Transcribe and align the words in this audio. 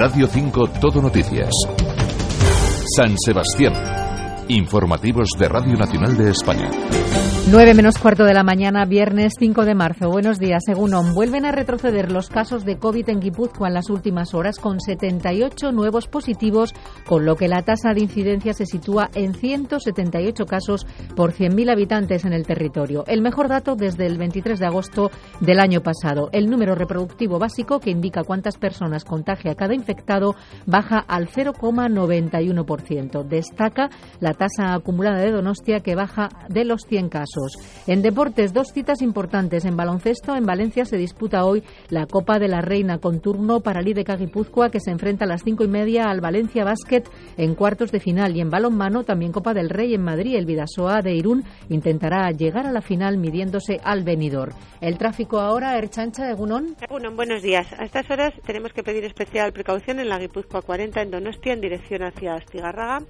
Radio 0.00 0.28
5 0.28 0.68
Todo 0.80 1.02
Noticias. 1.02 1.50
San 2.96 3.16
Sebastián. 3.18 4.07
Informativos 4.48 5.28
de 5.38 5.46
Radio 5.46 5.76
Nacional 5.76 6.16
de 6.16 6.30
España. 6.30 6.70
9 7.50 7.74
menos 7.74 7.96
cuarto 7.98 8.24
de 8.24 8.34
la 8.34 8.42
mañana, 8.42 8.84
viernes 8.84 9.32
5 9.38 9.64
de 9.64 9.74
marzo. 9.74 10.10
Buenos 10.10 10.38
días. 10.38 10.62
Según 10.66 10.92
OM, 10.92 11.14
vuelven 11.14 11.46
a 11.46 11.52
retroceder 11.52 12.12
los 12.12 12.28
casos 12.28 12.64
de 12.64 12.78
COVID 12.78 13.08
en 13.08 13.20
Guipúzcoa 13.20 13.68
en 13.68 13.74
las 13.74 13.88
últimas 13.88 14.34
horas, 14.34 14.58
con 14.58 14.80
78 14.80 15.72
nuevos 15.72 16.08
positivos, 16.08 16.74
con 17.06 17.24
lo 17.24 17.36
que 17.36 17.48
la 17.48 17.62
tasa 17.62 17.94
de 17.94 18.02
incidencia 18.02 18.52
se 18.52 18.66
sitúa 18.66 19.08
en 19.14 19.34
178 19.34 20.44
casos 20.46 20.86
por 21.16 21.32
100.000 21.32 21.70
habitantes 21.70 22.24
en 22.26 22.34
el 22.34 22.46
territorio. 22.46 23.04
El 23.06 23.22
mejor 23.22 23.48
dato 23.48 23.76
desde 23.76 24.06
el 24.06 24.18
23 24.18 24.58
de 24.58 24.66
agosto 24.66 25.10
del 25.40 25.60
año 25.60 25.82
pasado. 25.82 26.28
El 26.32 26.50
número 26.50 26.74
reproductivo 26.74 27.38
básico, 27.38 27.80
que 27.80 27.90
indica 27.90 28.24
cuántas 28.24 28.58
personas 28.58 29.04
contagia 29.04 29.54
cada 29.54 29.74
infectado, 29.74 30.34
baja 30.66 30.98
al 30.98 31.28
0,91%. 31.28 33.24
Destaca 33.24 33.88
la 34.20 34.34
tasa 34.38 34.74
acumulada 34.74 35.20
de 35.20 35.32
Donostia, 35.32 35.80
que 35.80 35.94
baja 35.94 36.28
de 36.48 36.64
los 36.64 36.82
100 36.88 37.08
casos. 37.08 37.52
En 37.86 38.00
deportes, 38.00 38.54
dos 38.54 38.68
citas 38.72 39.02
importantes. 39.02 39.64
En 39.64 39.76
baloncesto, 39.76 40.36
en 40.36 40.46
Valencia 40.46 40.84
se 40.84 40.96
disputa 40.96 41.44
hoy 41.44 41.62
la 41.90 42.06
Copa 42.06 42.38
de 42.38 42.48
la 42.48 42.60
Reina 42.60 42.98
con 42.98 43.20
turno 43.20 43.60
para 43.60 43.82
IDK 43.82 44.16
Guipúzcoa 44.18 44.70
que 44.70 44.80
se 44.80 44.90
enfrenta 44.90 45.24
a 45.24 45.28
las 45.28 45.42
cinco 45.42 45.64
y 45.64 45.68
media 45.68 46.04
al 46.04 46.20
Valencia 46.20 46.64
Basket 46.64 47.02
en 47.36 47.54
cuartos 47.54 47.92
de 47.92 48.00
final. 48.00 48.36
Y 48.36 48.40
en 48.40 48.50
balonmano, 48.50 49.04
también 49.04 49.32
Copa 49.32 49.52
del 49.52 49.70
Rey 49.70 49.94
en 49.94 50.02
Madrid. 50.02 50.36
El 50.36 50.46
Vidasoa 50.46 51.02
de 51.02 51.14
Irún 51.14 51.44
intentará 51.68 52.30
llegar 52.30 52.66
a 52.66 52.72
la 52.72 52.80
final 52.80 53.18
midiéndose 53.18 53.80
al 53.82 54.04
venidor. 54.04 54.52
El 54.80 54.98
tráfico 54.98 55.40
ahora, 55.40 55.76
Erchancha, 55.76 56.30
Egunon. 56.30 56.76
Egunon, 56.80 57.16
buenos 57.16 57.42
días. 57.42 57.66
A 57.78 57.84
estas 57.84 58.08
horas 58.10 58.32
tenemos 58.46 58.72
que 58.72 58.82
pedir 58.82 59.04
especial 59.04 59.52
precaución 59.52 59.98
en 59.98 60.08
la 60.08 60.18
Guipúzcoa 60.18 60.62
40 60.62 61.02
en 61.02 61.10
Donostia 61.10 61.52
en 61.52 61.60
dirección 61.60 62.02
hacia 62.02 62.34
Astigarraga 62.34 63.00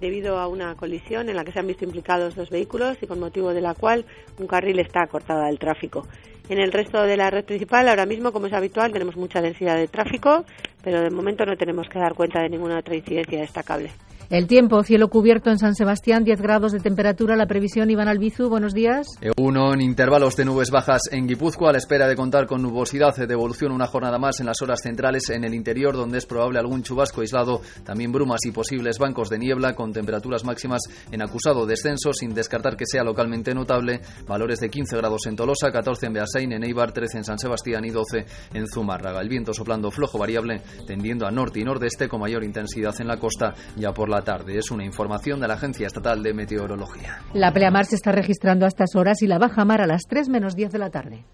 debido 0.00 0.38
a 0.38 0.48
una 0.48 0.74
colisión 0.74 1.28
en 1.28 1.36
la 1.36 1.44
que 1.44 1.52
se 1.52 1.58
han 1.58 1.66
visto 1.66 1.84
implicados 1.84 2.34
dos 2.34 2.50
vehículos 2.50 2.96
y 3.00 3.06
con 3.06 3.20
motivo 3.20 3.52
de 3.52 3.60
la 3.60 3.74
cual 3.74 4.04
un 4.38 4.46
carril 4.46 4.78
está 4.78 5.06
cortado 5.06 5.42
del 5.44 5.58
tráfico. 5.58 6.06
En 6.48 6.58
el 6.58 6.72
resto 6.72 7.02
de 7.02 7.16
la 7.16 7.30
red 7.30 7.44
principal, 7.44 7.88
ahora 7.88 8.06
mismo, 8.06 8.32
como 8.32 8.46
es 8.46 8.52
habitual, 8.52 8.92
tenemos 8.92 9.16
mucha 9.16 9.40
densidad 9.40 9.76
de 9.76 9.86
tráfico, 9.86 10.44
pero 10.82 11.00
de 11.00 11.10
momento 11.10 11.46
no 11.46 11.56
tenemos 11.56 11.88
que 11.88 12.00
dar 12.00 12.14
cuenta 12.14 12.42
de 12.42 12.48
ninguna 12.48 12.78
otra 12.78 12.96
incidencia 12.96 13.38
destacable. 13.38 13.92
El 14.30 14.46
tiempo, 14.46 14.80
cielo 14.84 15.08
cubierto 15.08 15.50
en 15.50 15.58
San 15.58 15.74
Sebastián, 15.74 16.22
10 16.22 16.40
grados 16.40 16.70
de 16.70 16.78
temperatura. 16.78 17.34
La 17.34 17.46
previsión, 17.46 17.90
Iván 17.90 18.06
Albizu, 18.06 18.48
buenos 18.48 18.74
días. 18.74 19.08
Uno 19.36 19.74
en 19.74 19.80
intervalos 19.80 20.36
de 20.36 20.44
nubes 20.44 20.70
bajas 20.70 21.02
en 21.10 21.26
Guipúzcoa, 21.26 21.70
a 21.70 21.72
la 21.72 21.78
espera 21.78 22.06
de 22.06 22.14
contar 22.14 22.46
con 22.46 22.62
nubosidad 22.62 23.16
de 23.16 23.24
evolución 23.34 23.72
una 23.72 23.88
jornada 23.88 24.20
más 24.20 24.38
en 24.38 24.46
las 24.46 24.62
horas 24.62 24.82
centrales 24.84 25.30
en 25.30 25.42
el 25.42 25.52
interior, 25.52 25.96
donde 25.96 26.18
es 26.18 26.26
probable 26.26 26.60
algún 26.60 26.84
chubasco 26.84 27.22
aislado, 27.22 27.60
también 27.82 28.12
brumas 28.12 28.38
y 28.44 28.52
posibles 28.52 29.00
bancos 29.00 29.30
de 29.30 29.38
niebla 29.40 29.74
con 29.74 29.92
temperaturas 29.92 30.44
máximas 30.44 30.82
en 31.10 31.22
acusado 31.22 31.66
descenso, 31.66 32.12
sin 32.12 32.32
descartar 32.32 32.76
que 32.76 32.86
sea 32.86 33.02
localmente 33.02 33.52
notable. 33.52 34.00
Valores 34.28 34.60
de 34.60 34.70
15 34.70 34.96
grados 34.96 35.26
en 35.26 35.34
Tolosa, 35.34 35.72
14 35.72 36.06
en 36.06 36.12
Beasain, 36.12 36.52
en 36.52 36.62
Eibar, 36.62 36.92
13 36.92 37.18
en 37.18 37.24
San 37.24 37.38
Sebastián 37.40 37.84
y 37.84 37.90
12 37.90 38.24
en 38.54 38.68
Zumárraga. 38.68 39.22
El 39.22 39.28
viento 39.28 39.52
soplando 39.52 39.90
flojo 39.90 40.18
variable, 40.18 40.62
tendiendo 40.86 41.26
a 41.26 41.32
norte 41.32 41.58
y 41.58 41.64
nordeste 41.64 42.08
con 42.08 42.20
mayor 42.20 42.44
intensidad 42.44 42.94
en 43.00 43.08
la 43.08 43.16
costa, 43.16 43.54
ya 43.74 43.92
por 43.92 44.08
la 44.08 44.19
tarde. 44.22 44.58
Es 44.58 44.70
una 44.70 44.84
información 44.84 45.40
de 45.40 45.48
la 45.48 45.54
Agencia 45.54 45.86
Estatal 45.86 46.22
de 46.22 46.34
Meteorología. 46.34 47.18
La 47.34 47.52
pleamar 47.52 47.86
se 47.86 47.96
está 47.96 48.12
registrando 48.12 48.64
a 48.64 48.68
estas 48.68 48.94
horas 48.94 49.22
y 49.22 49.26
la 49.26 49.38
baja 49.38 49.64
mar 49.64 49.80
a 49.80 49.86
las 49.86 50.02
3 50.08 50.28
menos 50.28 50.56
10 50.56 50.72
de 50.72 50.78
la 50.78 50.90
tarde. 50.90 51.24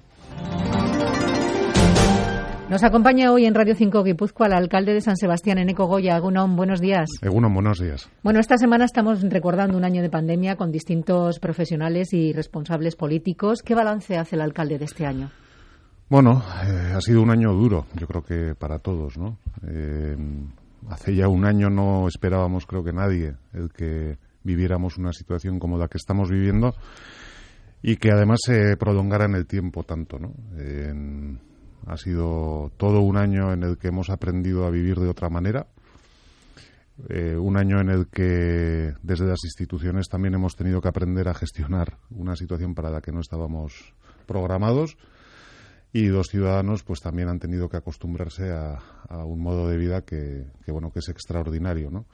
Nos 2.68 2.82
acompaña 2.82 3.30
hoy 3.30 3.46
en 3.46 3.54
Radio 3.54 3.76
5 3.76 4.02
Guipúzcoa 4.02 4.48
el 4.48 4.52
alcalde 4.52 4.92
de 4.92 5.00
San 5.00 5.16
Sebastián, 5.16 5.58
Eneco 5.58 5.86
Goya. 5.86 6.16
Agunón, 6.16 6.56
buenos 6.56 6.80
días. 6.80 7.08
Agunón, 7.22 7.54
buenos 7.54 7.78
días. 7.78 8.10
Bueno, 8.24 8.40
esta 8.40 8.58
semana 8.58 8.84
estamos 8.84 9.22
recordando 9.22 9.78
un 9.78 9.84
año 9.84 10.02
de 10.02 10.10
pandemia 10.10 10.56
con 10.56 10.72
distintos 10.72 11.38
profesionales 11.38 12.12
y 12.12 12.32
responsables 12.32 12.96
políticos. 12.96 13.62
¿Qué 13.62 13.76
balance 13.76 14.16
hace 14.16 14.34
el 14.34 14.42
alcalde 14.42 14.78
de 14.78 14.84
este 14.84 15.06
año? 15.06 15.30
Bueno, 16.08 16.42
eh, 16.64 16.92
ha 16.96 17.00
sido 17.00 17.22
un 17.22 17.30
año 17.30 17.52
duro, 17.52 17.86
yo 17.94 18.08
creo 18.08 18.22
que 18.22 18.56
para 18.56 18.80
todos, 18.80 19.16
¿no? 19.16 19.38
Eh, 19.64 20.16
hace 20.88 21.14
ya 21.14 21.28
un 21.28 21.44
año 21.44 21.70
no 21.70 22.08
esperábamos, 22.08 22.66
creo 22.66 22.84
que 22.84 22.92
nadie, 22.92 23.34
el 23.52 23.70
que 23.72 24.18
viviéramos 24.42 24.96
una 24.96 25.12
situación 25.12 25.58
como 25.58 25.78
la 25.78 25.88
que 25.88 25.98
estamos 25.98 26.30
viviendo 26.30 26.74
y 27.82 27.96
que 27.96 28.10
además 28.10 28.40
se 28.44 28.76
prolongara 28.76 29.26
en 29.26 29.34
el 29.34 29.46
tiempo 29.46 29.82
tanto, 29.82 30.18
¿no? 30.18 30.32
ha 31.86 31.96
sido 31.96 32.72
todo 32.76 33.00
un 33.00 33.16
año 33.16 33.52
en 33.52 33.62
el 33.62 33.78
que 33.78 33.88
hemos 33.88 34.10
aprendido 34.10 34.66
a 34.66 34.70
vivir 34.70 34.98
de 34.98 35.08
otra 35.08 35.28
manera, 35.28 35.68
eh, 37.08 37.36
un 37.36 37.58
año 37.58 37.80
en 37.80 37.90
el 37.90 38.08
que 38.08 38.94
desde 39.02 39.26
las 39.26 39.44
instituciones 39.44 40.08
también 40.08 40.34
hemos 40.34 40.56
tenido 40.56 40.80
que 40.80 40.88
aprender 40.88 41.28
a 41.28 41.34
gestionar 41.34 41.98
una 42.10 42.36
situación 42.36 42.74
para 42.74 42.90
la 42.90 43.00
que 43.00 43.12
no 43.12 43.20
estábamos 43.20 43.94
programados 44.26 44.96
y 45.96 46.08
los 46.08 46.26
ciudadanos 46.26 46.82
pues 46.82 47.00
también 47.00 47.30
han 47.30 47.38
tenido 47.38 47.70
que 47.70 47.78
acostumbrarse 47.78 48.52
a, 48.52 48.78
un 49.24 49.40
modo 49.40 49.66
de 49.66 49.78
vida 49.78 50.02
que, 50.02 50.44
bueno 50.68 50.90
que 50.92 50.98
es 50.98 51.08
extraordinario 51.08 51.90
¿no? 51.90 52.04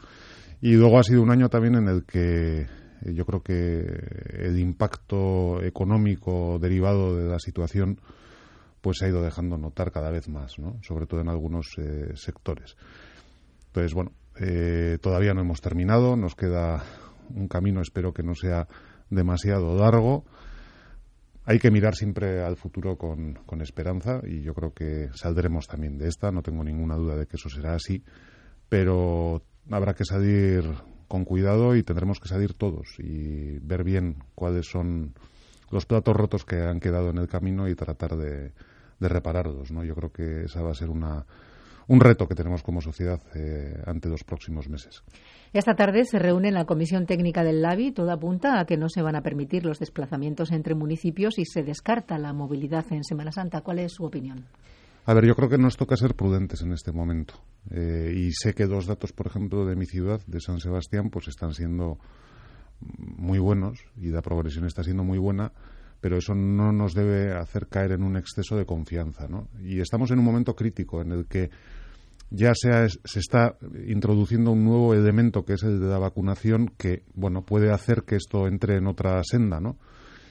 y 0.60 0.74
luego 0.74 1.00
ha 1.00 1.02
sido 1.02 1.20
un 1.20 1.32
año 1.32 1.48
también 1.48 1.74
en 1.74 1.88
el 1.88 2.04
que 2.04 2.60
eh, 2.60 2.66
yo 3.12 3.26
creo 3.26 3.42
que 3.42 3.80
el 4.38 4.56
impacto 4.60 5.60
económico 5.64 6.60
derivado 6.60 7.16
de 7.16 7.28
la 7.28 7.40
situación 7.40 8.00
pues 8.80 8.98
se 8.98 9.06
ha 9.06 9.08
ido 9.08 9.20
dejando 9.20 9.58
notar 9.58 9.90
cada 9.90 10.12
vez 10.12 10.28
más 10.28 10.60
¿no? 10.60 10.78
sobre 10.82 11.06
todo 11.06 11.20
en 11.20 11.28
algunos 11.28 11.76
eh, 11.78 12.12
sectores 12.14 12.76
entonces 13.66 13.94
bueno 13.94 14.12
eh, 14.38 14.98
todavía 15.02 15.34
no 15.34 15.40
hemos 15.40 15.60
terminado 15.60 16.14
nos 16.14 16.36
queda 16.36 16.84
un 17.34 17.48
camino 17.48 17.80
espero 17.80 18.12
que 18.12 18.22
no 18.22 18.36
sea 18.36 18.68
demasiado 19.10 19.76
largo 19.76 20.24
hay 21.44 21.58
que 21.58 21.70
mirar 21.70 21.94
siempre 21.94 22.42
al 22.42 22.56
futuro 22.56 22.96
con, 22.96 23.38
esperanza 23.60 24.20
y 24.24 24.42
yo 24.42 24.54
creo 24.54 24.72
que 24.72 25.10
saldremos 25.14 25.66
también 25.66 25.98
de 25.98 26.08
esta, 26.08 26.30
no 26.30 26.42
tengo 26.42 26.64
ninguna 26.64 26.96
duda 26.96 27.16
de 27.16 27.26
que 27.26 27.36
eso 27.36 27.48
será 27.48 27.74
así, 27.74 28.02
pero 28.68 29.42
habrá 29.70 29.94
que 29.94 30.04
salir 30.04 30.64
con 31.08 31.24
cuidado 31.24 31.76
y 31.76 31.82
tendremos 31.82 32.20
que 32.20 32.28
salir 32.28 32.54
todos 32.54 32.98
y 32.98 33.58
ver 33.58 33.84
bien 33.84 34.16
cuáles 34.34 34.66
son 34.66 35.14
los 35.70 35.86
platos 35.86 36.16
rotos 36.16 36.44
que 36.44 36.60
han 36.60 36.80
quedado 36.80 37.10
en 37.10 37.18
el 37.18 37.28
camino 37.28 37.68
y 37.68 37.74
tratar 37.74 38.16
de, 38.16 38.52
de 38.98 39.08
repararlos. 39.08 39.70
¿no? 39.70 39.84
Yo 39.84 39.94
creo 39.94 40.12
que 40.12 40.44
esa 40.44 40.62
va 40.62 40.70
a 40.70 40.74
ser 40.74 40.90
una, 40.90 41.26
un 41.88 42.00
reto 42.00 42.26
que 42.26 42.34
tenemos 42.34 42.62
como 42.62 42.80
sociedad 42.80 43.20
eh, 43.34 43.82
ante 43.86 44.08
los 44.08 44.24
próximos 44.24 44.68
meses. 44.68 45.02
Esta 45.52 45.74
tarde 45.74 46.04
se 46.04 46.18
reúne 46.18 46.48
en 46.48 46.54
la 46.54 46.64
Comisión 46.64 47.06
Técnica 47.06 47.44
del 47.44 47.60
LABI. 47.60 47.92
Todo 47.92 48.10
apunta 48.10 48.58
a 48.58 48.64
que 48.64 48.76
no 48.76 48.88
se 48.88 49.02
van 49.02 49.16
a 49.16 49.22
permitir 49.22 49.64
los 49.64 49.78
desplazamientos 49.78 50.50
entre 50.50 50.74
municipios 50.74 51.38
y 51.38 51.44
se 51.44 51.62
descarta 51.62 52.18
la 52.18 52.32
movilidad 52.32 52.86
en 52.90 53.04
Semana 53.04 53.32
Santa. 53.32 53.60
¿Cuál 53.60 53.80
es 53.80 53.92
su 53.92 54.04
opinión? 54.04 54.46
A 55.04 55.14
ver, 55.14 55.26
yo 55.26 55.34
creo 55.34 55.48
que 55.48 55.58
nos 55.58 55.76
toca 55.76 55.96
ser 55.96 56.14
prudentes 56.14 56.62
en 56.62 56.72
este 56.72 56.92
momento. 56.92 57.34
Eh, 57.70 58.14
y 58.16 58.32
sé 58.32 58.54
que 58.54 58.66
dos 58.66 58.86
datos, 58.86 59.12
por 59.12 59.26
ejemplo, 59.26 59.66
de 59.66 59.76
mi 59.76 59.84
ciudad, 59.84 60.20
de 60.26 60.40
San 60.40 60.58
Sebastián, 60.58 61.10
pues 61.10 61.28
están 61.28 61.52
siendo 61.52 61.98
muy 62.80 63.38
buenos 63.38 63.84
y 63.96 64.08
la 64.08 64.22
progresión 64.22 64.64
está 64.64 64.82
siendo 64.82 65.04
muy 65.04 65.18
buena 65.18 65.52
pero 66.02 66.18
eso 66.18 66.34
no 66.34 66.72
nos 66.72 66.94
debe 66.94 67.32
hacer 67.32 67.68
caer 67.68 67.92
en 67.92 68.02
un 68.02 68.16
exceso 68.16 68.56
de 68.56 68.66
confianza. 68.66 69.28
¿no? 69.28 69.48
Y 69.62 69.78
estamos 69.78 70.10
en 70.10 70.18
un 70.18 70.24
momento 70.24 70.56
crítico 70.56 71.00
en 71.00 71.12
el 71.12 71.26
que 71.26 71.48
ya 72.28 72.52
se, 72.54 72.70
está 73.18 73.56
introduciendo 73.86 74.50
un 74.50 74.64
nuevo 74.64 74.94
elemento 74.94 75.44
que 75.44 75.52
es 75.52 75.62
el 75.62 75.78
de 75.78 75.86
la 75.86 75.98
vacunación 75.98 76.72
que 76.76 77.04
bueno 77.14 77.44
puede 77.44 77.70
hacer 77.70 78.02
que 78.02 78.16
esto 78.16 78.48
entre 78.48 78.78
en 78.78 78.86
otra 78.86 79.20
senda 79.22 79.60
no 79.60 79.76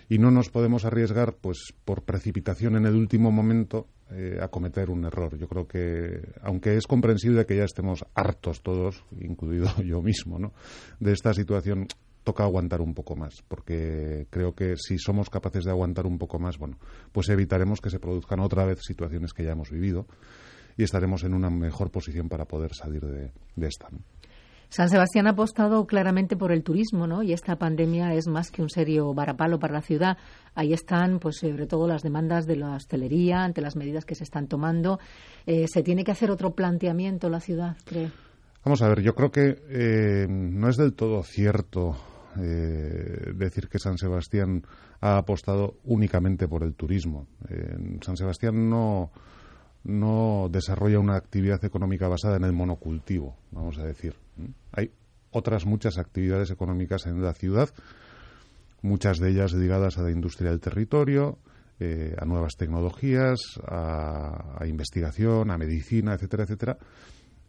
y 0.10 0.18
no 0.18 0.32
nos 0.32 0.50
podemos 0.50 0.84
arriesgar 0.84 1.36
pues 1.40 1.74
por 1.86 2.02
precipitación 2.02 2.76
en 2.76 2.88
el 2.88 2.96
último 2.96 3.32
momento 3.32 3.88
eh, 4.10 4.40
a 4.42 4.48
cometer 4.48 4.90
un 4.90 5.06
error 5.06 5.38
yo 5.38 5.48
creo 5.48 5.68
que 5.68 6.22
aunque 6.42 6.76
es 6.76 6.88
comprensible 6.88 7.46
que 7.46 7.58
ya 7.58 7.66
estemos 7.66 8.04
hartos 8.16 8.64
todos 8.64 9.06
incluido 9.20 9.70
yo 9.86 10.02
mismo 10.02 10.40
no 10.40 10.54
de 11.00 11.14
esta 11.14 11.36
situación 11.36 11.86
toca 12.24 12.44
aguantar 12.44 12.82
un 12.82 12.94
poco 12.94 13.16
más, 13.16 13.42
porque 13.48 14.28
creo 14.30 14.54
que 14.54 14.76
si 14.78 14.98
somos 14.98 15.30
capaces 15.30 15.64
de 15.64 15.72
aguantar 15.72 16.06
un 16.06 16.18
poco 16.18 16.40
más, 16.40 16.58
bueno, 16.58 16.78
pues 17.12 17.30
evitaremos 17.30 17.82
que 17.82 17.90
se 17.90 18.00
produzcan 18.00 18.40
otra 18.40 18.66
vez 18.66 18.80
situaciones 18.82 19.34
que 19.34 19.44
ya 19.44 19.52
hemos 19.52 19.72
vivido 19.72 20.06
y 20.78 20.84
estaremos 20.84 21.24
en 21.24 21.34
una 21.34 21.50
mejor 21.50 21.92
posición 21.92 22.30
para 22.30 22.46
poder 22.46 22.74
salir 22.74 23.02
de, 23.06 23.32
esta. 23.68 23.88
San 24.70 24.90
Sebastián 24.90 25.28
ha 25.28 25.32
apostado 25.32 25.86
claramente 25.86 26.38
por 26.38 26.54
el 26.54 26.64
turismo, 26.64 27.06
¿no? 27.06 27.24
Y 27.24 27.34
esta 27.34 27.58
pandemia 27.58 28.14
es 28.14 28.28
más 28.28 28.52
que 28.52 28.62
un 28.62 28.70
serio 28.70 29.14
varapalo 29.14 29.60
para 29.60 29.74
la 29.74 29.82
ciudad. 29.82 30.18
Ahí 30.56 30.72
están, 30.72 31.20
pues, 31.20 31.40
sobre 31.40 31.68
todo 31.68 31.88
las 31.88 32.04
demandas 32.04 32.46
de 32.46 32.56
la 32.56 32.76
hostelería 32.76 33.44
ante 33.44 33.60
las 33.60 33.76
medidas 33.76 34.06
que 34.06 34.16
se 34.16 34.24
están 34.24 34.48
tomando. 34.48 35.00
Eh, 35.46 35.66
¿Se 35.68 35.84
tiene 35.84 36.06
que 36.06 36.12
hacer 36.12 36.32
otro 36.32 36.56
planteamiento 36.56 37.30
la 37.30 37.42
ciudad, 37.42 37.76
creo? 37.84 38.12
Vamos 38.64 38.82
a 38.82 38.90
ver, 38.90 39.02
yo 39.02 39.16
creo 39.16 39.32
que 39.32 39.64
eh, 39.70 40.28
no 40.30 40.70
es 40.70 40.78
del 40.78 40.94
todo 40.94 41.24
cierto 41.24 41.98
eh, 42.38 43.32
decir 43.36 43.68
que 43.68 43.80
San 43.80 43.98
Sebastián 43.98 44.64
ha 45.00 45.18
apostado 45.18 45.78
únicamente 45.84 46.48
por 46.48 46.64
el 46.64 46.76
turismo. 46.76 47.28
San 48.02 48.18
Sebastián 48.18 48.70
no, 48.70 49.12
no 49.84 50.48
desarrolla 50.52 51.00
una 51.00 51.16
actividad 51.16 51.64
económica 51.66 52.08
basada 52.08 52.38
en 52.38 52.44
el 52.44 52.54
monocultivo, 52.54 53.36
vamos 53.52 53.78
a 53.80 53.84
decir. 53.84 54.16
Hay 54.72 54.92
otras 55.32 55.66
muchas 55.66 55.98
actividades 55.98 56.52
económicas 56.52 57.06
en 57.08 57.22
la 57.22 57.34
ciudad, 57.34 57.70
muchas 58.82 59.18
de 59.18 59.30
ellas 59.30 59.52
dedicadas 59.52 59.98
a 59.98 60.04
la 60.04 60.12
industria 60.12 60.52
del 60.52 60.60
territorio, 60.60 61.40
eh, 61.80 62.16
a 62.20 62.26
nuevas 62.26 62.56
tecnologías, 62.58 63.40
a, 63.66 64.64
investigación, 64.68 65.50
a 65.50 65.58
medicina, 65.58 66.14
etcétera, 66.14 66.44
etcétera. 66.44 66.78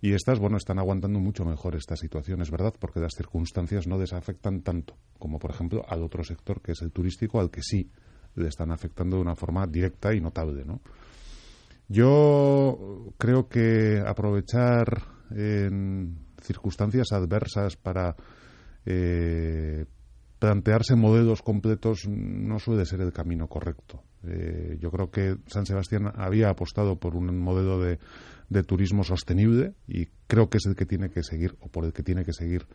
Y 0.04 0.14
estas, 0.14 0.40
bueno, 0.40 0.56
están 0.56 0.80
aguantando 0.80 1.20
mucho 1.20 1.44
mejor 1.44 1.76
esta 1.76 1.94
situación, 1.94 2.42
es 2.42 2.50
verdad, 2.50 2.74
porque 2.76 2.98
las 2.98 3.14
circunstancias 3.16 3.86
no 3.86 3.98
desafectan 3.98 4.62
tanto 4.62 4.98
como, 5.16 5.38
por 5.38 5.52
ejemplo, 5.52 5.84
al 5.88 6.02
otro 6.02 6.24
sector 6.24 6.60
que 6.60 6.72
es 6.72 6.82
el 6.82 6.90
turístico, 6.90 7.38
al 7.38 7.52
que 7.52 7.62
sí 7.62 7.88
le 8.34 8.48
están 8.48 8.72
afectando 8.72 9.14
de 9.14 9.22
una 9.22 9.36
forma 9.36 9.64
directa 9.64 10.12
y 10.12 10.20
notable, 10.20 10.64
¿no? 10.64 10.80
Yo 11.86 13.12
creo 13.16 13.48
que 13.48 14.02
aprovechar 14.04 15.04
en 15.30 16.26
circunstancias 16.42 17.12
adversas 17.12 17.76
para 17.76 18.16
eh, 18.84 19.86
plantearse 20.40 20.96
modelos 20.96 21.42
completos 21.42 22.08
no 22.08 22.58
suele 22.58 22.86
ser 22.86 23.02
el 23.02 23.12
camino 23.12 23.46
correcto. 23.46 24.02
Eh, 24.24 24.76
yo 24.80 24.90
creo 24.90 25.10
que 25.10 25.36
San 25.46 25.66
Sebastián 25.66 26.12
había 26.14 26.48
apostado 26.48 26.96
por 26.96 27.16
un 27.16 27.38
modelo 27.38 27.80
de, 27.80 27.98
turismo 28.66 29.02
sostenible 29.02 29.72
y 29.88 30.08
creo 30.26 30.50
que 30.50 30.58
es 30.58 30.66
el 30.66 30.76
que 30.76 30.84
tiene 30.84 31.08
que 31.08 31.22
seguir 31.22 31.56
o 31.60 31.68
por 31.68 31.86
el 31.86 31.94
que 31.94 32.02
tiene 32.02 32.22
que 32.24 32.34
seguir 32.34 32.66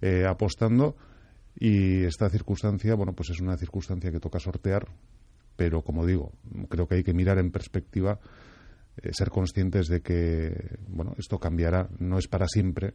eh, 0.00 0.24
apostando. 0.28 0.96
Y 1.58 2.04
esta 2.04 2.30
circunstancia, 2.30 2.94
bueno, 2.94 3.12
pues 3.12 3.30
es 3.30 3.40
una 3.40 3.56
circunstancia 3.56 4.10
que 4.10 4.20
toca 4.20 4.38
sortear, 4.38 4.86
pero 5.56 5.82
como 5.82 6.06
digo, 6.06 6.32
creo 6.68 6.86
que 6.86 6.94
hay 6.96 7.02
que 7.02 7.12
mirar 7.12 7.38
en 7.38 7.50
perspectiva, 7.50 8.20
eh, 8.96 9.10
ser 9.12 9.30
conscientes 9.30 9.88
de 9.88 10.00
que, 10.00 10.78
bueno, 10.88 11.14
esto 11.18 11.38
cambiará, 11.38 11.88
no 11.98 12.18
es 12.18 12.28
para 12.28 12.46
siempre 12.46 12.94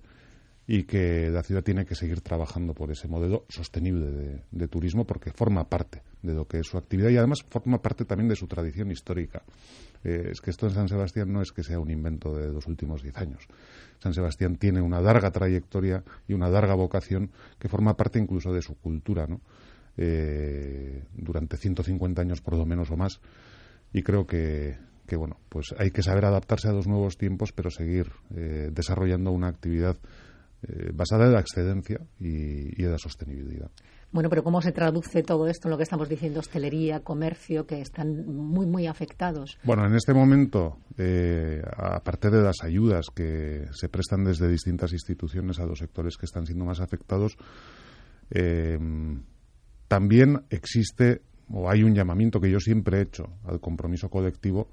y 0.70 0.84
que 0.84 1.30
la 1.30 1.44
ciudad 1.44 1.64
tiene 1.64 1.86
que 1.86 1.96
seguir 1.96 2.20
trabajando 2.20 2.74
por 2.74 2.92
ese 2.92 3.08
modelo 3.08 3.46
sostenible 3.48 4.44
de, 4.52 4.68
turismo 4.68 5.06
porque 5.08 5.32
forma 5.32 5.70
parte 5.70 6.04
de 6.22 6.34
lo 6.34 6.46
que 6.46 6.60
es 6.60 6.68
su 6.68 6.78
actividad 6.78 7.10
y 7.10 7.16
además 7.16 7.40
forma 7.50 7.82
parte 7.82 8.04
también 8.04 8.28
de 8.28 8.36
su 8.36 8.48
tradición 8.48 8.92
histórica. 8.92 9.44
Eh, 10.04 10.30
es 10.32 10.42
que 10.42 10.52
esto 10.52 10.68
en 10.68 10.74
San 10.74 10.90
Sebastián 10.90 11.32
no 11.32 11.42
es 11.42 11.54
que 11.54 11.64
sea 11.64 11.80
un 11.80 11.90
invento 11.90 12.36
de 12.36 12.52
los 12.52 12.68
últimos 12.68 13.02
diez 13.02 13.16
años. 13.16 13.48
San 14.00 14.14
Sebastián 14.14 14.58
tiene 14.58 14.82
una 14.82 15.00
larga 15.00 15.32
trayectoria 15.32 16.04
y 16.28 16.34
una 16.34 16.50
larga 16.50 16.76
vocación 16.76 17.32
que 17.58 17.70
forma 17.70 17.96
parte 17.96 18.20
incluso 18.20 18.52
de 18.52 18.62
su 18.62 18.76
cultura, 18.76 19.26
¿no? 19.26 19.40
Eh, 19.96 21.06
durante 21.16 21.58
150 21.58 22.22
años 22.22 22.42
por 22.42 22.56
lo 22.56 22.68
menos 22.68 22.92
o 22.92 22.98
más 22.98 23.20
y 23.92 24.04
creo 24.04 24.28
que, 24.28 24.78
que 25.08 25.16
bueno 25.16 25.40
pues 25.50 25.74
hay 25.80 25.90
que 25.90 26.04
saber 26.04 26.26
adaptarse 26.26 26.68
a 26.68 26.72
los 26.72 26.86
nuevos 26.86 27.18
tiempos 27.18 27.52
pero 27.52 27.72
seguir 27.72 28.12
eh, 28.36 28.70
desarrollando 28.72 29.32
una 29.32 29.48
actividad 29.48 29.98
eh, 30.64 30.92
basada 30.94 31.26
en 31.26 31.34
la 31.34 31.40
excedencia 31.40 32.00
y, 32.20 32.84
en 32.84 32.92
la 32.92 32.98
sostenibilidad. 32.98 33.70
Bueno, 34.12 34.30
pero 34.30 34.44
¿cómo 34.44 34.62
se 34.62 34.72
traduce 34.72 35.22
todo 35.22 35.48
esto 35.48 35.68
en 35.68 35.72
lo 35.72 35.78
que 35.78 35.84
estamos 35.84 36.10
diciendo, 36.10 36.40
hostelería, 36.40 37.02
comercio, 37.02 37.68
que 37.68 37.82
están 37.82 38.26
muy, 38.26 38.66
muy 38.66 38.88
afectados? 38.88 39.60
Bueno, 39.64 39.86
en 39.86 39.94
este 39.96 40.14
momento, 40.14 40.80
eh, 40.98 41.62
aparte 41.76 42.30
de 42.30 42.42
las 42.42 42.64
ayudas 42.64 43.08
que 43.14 43.68
se 43.72 43.90
prestan 43.90 44.24
desde 44.24 44.48
distintas 44.48 44.94
instituciones 44.94 45.60
a 45.60 45.66
los 45.66 45.80
sectores 45.80 46.18
que 46.18 46.26
están 46.26 46.46
siendo 46.46 46.66
más 46.66 46.80
afectados, 46.80 47.38
eh, 48.32 48.80
también 49.88 50.46
existe 50.50 51.22
o 51.50 51.70
hay 51.70 51.84
un 51.84 51.94
llamamiento 51.94 52.42
que 52.42 52.52
yo 52.52 52.60
siempre 52.60 53.00
he 53.00 53.02
hecho 53.04 53.30
al 53.46 53.60
compromiso 53.60 54.10
colectivo 54.10 54.70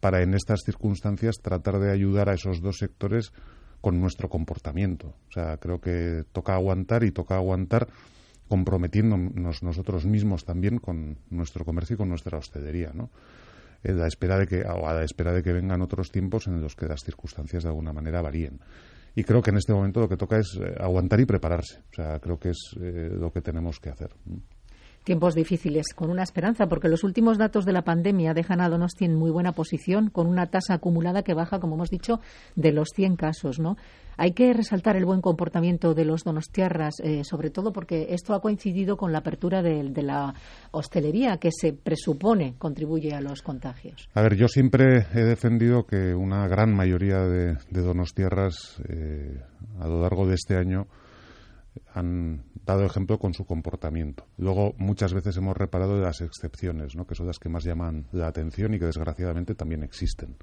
para 0.00 0.22
en 0.22 0.34
estas 0.34 0.60
circunstancias 0.64 1.36
tratar 1.42 1.78
de 1.78 1.92
ayudar 1.92 2.28
a 2.28 2.34
esos 2.34 2.60
dos 2.60 2.78
sectores 2.78 3.32
con 3.80 4.00
nuestro 4.00 4.28
comportamiento. 4.28 5.14
O 5.28 5.32
sea, 5.32 5.56
creo 5.58 5.80
que 5.80 6.24
toca 6.32 6.54
aguantar 6.54 7.04
y 7.04 7.10
toca 7.10 7.36
aguantar 7.36 7.88
comprometiéndonos 8.48 9.62
nosotros 9.62 10.06
mismos 10.06 10.44
también 10.44 10.78
con 10.78 11.18
nuestro 11.30 11.64
comercio 11.64 11.94
y 11.94 11.96
con 11.98 12.08
nuestra 12.08 12.38
hostelería, 12.38 12.92
¿no? 12.94 13.10
a 13.84 13.92
la 13.92 14.06
espera 14.06 14.38
de 14.38 14.46
que 14.46 14.62
a 14.62 14.74
la 14.76 15.04
espera 15.04 15.32
de 15.32 15.42
que 15.42 15.52
vengan 15.52 15.82
otros 15.82 16.10
tiempos 16.10 16.46
en 16.46 16.60
los 16.60 16.74
que 16.74 16.86
las 16.86 17.02
circunstancias 17.04 17.62
de 17.62 17.68
alguna 17.68 17.92
manera 17.92 18.22
varíen. 18.22 18.60
Y 19.14 19.24
creo 19.24 19.42
que 19.42 19.50
en 19.50 19.56
este 19.56 19.72
momento 19.72 20.00
lo 20.00 20.08
que 20.08 20.16
toca 20.16 20.38
es 20.38 20.58
eh, 20.60 20.74
aguantar 20.78 21.20
y 21.20 21.26
prepararse. 21.26 21.80
O 21.90 21.94
sea, 21.94 22.18
creo 22.18 22.38
que 22.38 22.50
es 22.50 22.76
eh, 22.80 23.10
lo 23.12 23.32
que 23.32 23.40
tenemos 23.40 23.80
que 23.80 23.90
hacer 23.90 24.10
tiempos 25.08 25.34
difíciles, 25.34 25.94
con 25.94 26.10
una 26.10 26.22
esperanza, 26.22 26.66
porque 26.66 26.90
los 26.90 27.02
últimos 27.02 27.38
datos 27.38 27.64
de 27.64 27.72
la 27.72 27.80
pandemia 27.80 28.34
dejan 28.34 28.60
a 28.60 28.68
Donosti 28.68 29.06
en 29.06 29.14
muy 29.14 29.30
buena 29.30 29.52
posición, 29.52 30.10
con 30.10 30.26
una 30.26 30.48
tasa 30.48 30.74
acumulada 30.74 31.22
que 31.22 31.32
baja, 31.32 31.60
como 31.60 31.76
hemos 31.76 31.88
dicho, 31.88 32.20
de 32.56 32.72
los 32.72 32.90
100 32.94 33.16
casos, 33.16 33.58
¿no? 33.58 33.78
Hay 34.18 34.32
que 34.32 34.52
resaltar 34.52 34.96
el 34.96 35.06
buen 35.06 35.22
comportamiento 35.22 35.94
de 35.94 36.04
los 36.04 36.24
donostiarras, 36.24 37.00
eh, 37.02 37.24
sobre 37.24 37.48
todo 37.48 37.72
porque 37.72 38.08
esto 38.10 38.34
ha 38.34 38.42
coincidido 38.42 38.98
con 38.98 39.10
la 39.10 39.20
apertura 39.20 39.62
de, 39.62 40.02
la 40.02 40.34
hostelería, 40.72 41.38
que 41.38 41.52
se 41.52 41.72
presupone 41.72 42.56
contribuye 42.58 43.14
a 43.14 43.22
los 43.22 43.40
contagios. 43.40 44.10
A 44.12 44.20
ver, 44.20 44.36
yo 44.36 44.46
siempre 44.46 45.06
he 45.14 45.22
defendido 45.22 45.86
que 45.86 46.14
una 46.14 46.46
gran 46.48 46.74
mayoría 46.74 47.20
de, 47.20 47.56
donostiarras 47.70 48.82
eh, 48.90 49.40
a 49.80 49.88
lo 49.88 50.02
largo 50.02 50.26
de 50.26 50.34
este 50.34 50.58
año 50.58 50.86
han 51.94 52.42
dado 52.74 52.86
ejemplo 52.86 53.18
con 53.18 53.34
su 53.34 53.44
comportamiento. 53.44 54.26
Luego, 54.36 54.74
muchas 54.78 55.14
veces 55.14 55.36
hemos 55.36 55.56
reparado 55.56 55.96
de 55.96 56.02
las 56.02 56.20
excepciones, 56.20 56.94
que 57.08 57.14
son 57.14 57.26
las 57.26 57.38
que 57.38 57.48
más 57.48 57.64
llaman 57.64 58.06
la 58.12 58.26
atención 58.26 58.74
y 58.74 58.78
que 58.78 58.86
desgraciadamente 58.86 59.54
también 59.54 59.82
existen. 59.82 60.36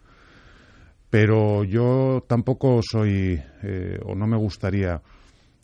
Pero 1.09 1.63
yo 1.63 2.23
tampoco 2.27 2.81
soy, 2.81 3.39
eh, 3.63 3.99
o 4.05 4.15
no 4.15 4.27
me 4.27 4.37
gustaría, 4.37 5.01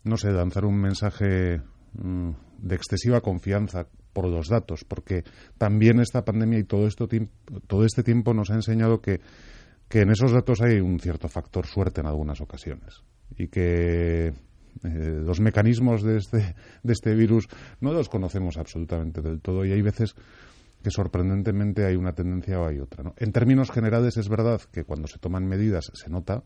no 0.04 0.16
sé, 0.16 0.30
lanzar 0.30 0.64
un 0.64 0.80
mensaje 0.80 1.60
mm, 1.94 2.30
de 2.58 2.74
excesiva 2.74 3.20
confianza 3.20 3.86
por 4.12 4.28
los 4.28 4.48
datos, 4.48 4.84
porque 4.84 5.24
también 5.58 6.00
esta 6.00 6.24
pandemia 6.24 6.58
y 6.58 6.64
todo, 6.64 6.86
esto, 6.86 7.08
todo 7.66 7.84
este 7.84 8.02
tiempo 8.02 8.34
nos 8.34 8.50
ha 8.50 8.54
enseñado 8.54 9.00
que, 9.00 9.20
que 9.88 10.00
en 10.00 10.10
esos 10.10 10.32
datos 10.32 10.60
hay 10.62 10.80
un 10.80 11.00
cierto 11.00 11.28
factor 11.28 11.66
suerte 11.66 12.00
en 12.00 12.06
algunas 12.06 12.40
ocasiones 12.40 13.02
y 13.36 13.48
que 13.48 14.32
eh, 14.84 15.20
los 15.24 15.40
mecanismos 15.40 16.02
de 16.02 16.18
este, 16.18 16.54
de 16.82 16.92
este 16.92 17.14
virus 17.14 17.48
no 17.80 17.92
los 17.92 18.08
conocemos 18.08 18.56
absolutamente 18.56 19.22
del 19.22 19.40
todo 19.40 19.64
y 19.64 19.72
hay 19.72 19.82
veces 19.82 20.14
que 20.82 20.90
sorprendentemente 20.90 21.86
hay 21.86 21.96
una 21.96 22.12
tendencia 22.12 22.60
o 22.60 22.66
hay 22.66 22.80
otra. 22.80 23.04
¿no? 23.04 23.14
En 23.16 23.32
términos 23.32 23.70
generales 23.70 24.16
es 24.16 24.28
verdad 24.28 24.60
que 24.72 24.84
cuando 24.84 25.06
se 25.06 25.18
toman 25.18 25.46
medidas 25.46 25.90
se 25.94 26.10
nota, 26.10 26.42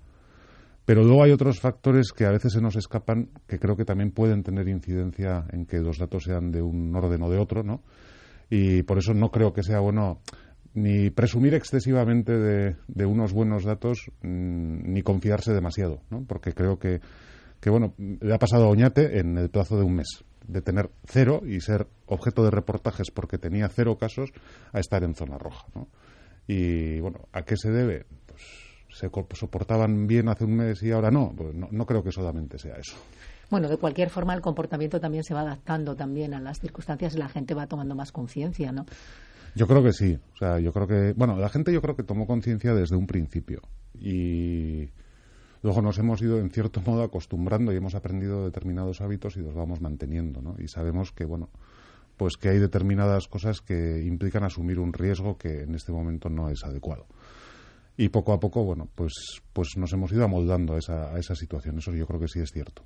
pero 0.85 1.03
luego 1.03 1.25
hay 1.25 1.33
otros 1.33 1.59
factores 1.59 2.13
que 2.13 2.27
a 2.27 2.31
veces 2.31 2.53
se 2.53 2.61
nos 2.61 2.77
escapan 2.77 3.31
que 3.47 3.59
creo 3.59 3.77
que 3.77 3.85
también 3.85 4.13
pueden 4.13 4.43
tener 4.43 4.69
incidencia 4.69 5.45
en 5.53 5.67
que 5.67 5.79
los 5.81 5.99
datos 5.99 6.25
sean 6.25 6.53
de 6.53 6.63
un 6.63 6.95
orden 6.95 7.23
o 7.23 7.31
de 7.31 7.39
otro, 7.39 7.65
¿no? 7.65 7.83
Y 8.49 8.85
por 8.85 8.99
eso 8.99 9.13
no 9.13 9.31
creo 9.31 9.53
que 9.53 9.65
sea 9.65 9.81
bueno 9.81 10.21
ni 10.75 11.11
presumir 11.11 11.55
excesivamente 11.55 12.33
de, 12.39 13.07
unos 13.07 13.33
buenos 13.33 13.65
datos 13.65 14.11
mm, 14.23 14.93
ni 14.93 15.03
confiarse 15.03 15.53
demasiado, 15.53 16.03
¿no? 16.11 16.25
Porque 16.25 16.53
creo 16.53 16.79
que 16.79 17.01
que 17.61 17.71
bueno, 17.71 17.95
le 17.99 18.35
ha 18.35 18.39
pasado 18.39 18.65
a 18.65 18.69
Oñate 18.69 19.19
en 19.19 19.39
el 19.39 19.51
plazo 19.51 19.77
de 19.77 19.85
un 19.85 19.97
mes, 19.97 20.25
de 20.47 20.63
tener 20.63 20.91
cero 21.05 21.43
y 21.47 21.61
ser 21.61 21.87
objeto 22.07 22.45
de 22.45 22.51
reportajes 22.51 23.11
porque 23.11 23.39
tenía 23.39 23.69
cero 23.69 23.97
casos 23.99 24.31
a 24.73 24.81
estar 24.81 25.03
en 25.05 25.15
zona 25.15 25.39
roja. 25.39 25.67
¿no? 25.75 25.89
Y 26.47 27.01
bueno, 27.01 27.29
¿a 27.33 27.43
qué 27.43 27.57
se 27.57 27.71
debe? 27.71 28.07
Pues 28.27 28.43
se 28.91 29.11
soportaban 29.35 30.07
bien 30.07 30.29
hace 30.29 30.45
un 30.45 30.57
mes 30.57 30.83
y 30.83 30.93
ahora 30.93 31.11
no. 31.11 31.33
Pues 31.37 31.55
no, 31.55 31.69
no 31.71 31.87
creo 31.87 32.03
que 32.03 32.13
solamente 32.13 32.59
sea 32.59 32.77
eso. 32.77 32.97
Bueno, 33.51 33.69
de 33.69 33.77
cualquier 33.77 34.11
forma, 34.11 34.35
el 34.35 34.41
comportamiento 34.41 34.99
también 35.01 35.23
se 35.23 35.35
va 35.35 35.43
adaptando 35.43 35.95
también 35.95 36.35
a 36.35 36.41
las 36.41 36.61
circunstancias 36.61 37.15
y 37.15 37.19
la 37.19 37.29
gente 37.29 37.55
va 37.55 37.67
tomando 37.67 37.95
más 37.95 38.11
conciencia, 38.11 38.73
¿no? 38.73 38.87
Yo 39.55 39.67
creo 39.67 39.83
que 39.83 39.93
sí. 39.93 40.19
O 40.35 40.37
sea, 40.37 40.59
yo 40.59 40.73
creo 40.73 40.87
que, 40.87 41.13
bueno, 41.17 41.37
la 41.37 41.49
gente 41.49 41.73
yo 41.73 41.81
creo 41.81 41.95
que 41.97 42.03
tomó 42.03 42.27
conciencia 42.27 42.75
desde 42.75 42.97
un 42.97 43.07
principio. 43.07 43.63
Y 43.95 44.91
Luego 45.63 45.83
nos 45.83 45.99
hemos 45.99 46.21
ido, 46.23 46.39
en 46.39 46.51
cierto 46.51 46.81
modo, 46.81 47.03
acostumbrando 47.03 47.73
y 47.73 47.77
hemos 47.77 47.95
aprendido 47.95 48.45
determinados 48.45 49.01
hábitos 49.01 49.37
y 49.37 49.41
los 49.41 49.55
vamos 49.55 49.81
manteniendo, 49.81 50.43
¿no? 50.43 50.55
Y 50.59 50.69
sabemos 50.69 51.13
que, 51.13 51.25
bueno, 51.25 51.49
pues 52.17 52.37
que 52.37 52.49
hay 52.49 52.59
determinadas 52.59 53.29
cosas 53.29 53.61
que 53.61 54.03
implican 54.05 54.45
asumir 54.45 54.79
un 54.79 54.93
riesgo 54.93 55.37
que 55.37 55.63
en 55.63 55.75
este 55.75 55.93
momento 55.93 56.29
no 56.29 56.49
es 56.49 56.65
adecuado. 56.65 57.07
Y 57.97 58.11
poco 58.11 58.33
a 58.33 58.41
poco, 58.41 58.63
bueno, 58.63 58.89
pues, 58.95 59.43
pues 59.53 59.77
nos 59.77 59.93
hemos 59.93 60.13
ido 60.13 60.25
amoldando 60.25 60.75
a 60.75 60.79
esa, 60.79 61.15
a 61.15 61.19
esa 61.19 61.35
situación. 61.35 61.79
Eso 61.79 61.93
yo 61.93 62.07
creo 62.07 62.21
que 62.21 62.29
sí 62.29 62.41
es 62.41 62.53
cierto. 62.53 62.83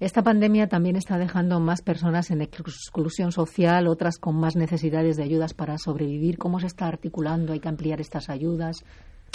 Esta 0.00 0.22
pandemia 0.22 0.66
también 0.66 0.96
está 0.96 1.18
dejando 1.18 1.60
más 1.60 1.82
personas 1.82 2.30
en 2.30 2.40
exclusión 2.40 3.32
social, 3.32 3.86
otras 3.86 4.16
con 4.16 4.34
más 4.34 4.56
necesidades 4.56 5.18
de 5.18 5.24
ayudas 5.24 5.52
para 5.52 5.76
sobrevivir. 5.76 6.38
¿Cómo 6.38 6.58
se 6.58 6.68
está 6.68 6.86
articulando? 6.86 7.52
¿Hay 7.52 7.60
que 7.60 7.68
ampliar 7.68 8.00
estas 8.00 8.30
ayudas? 8.30 8.82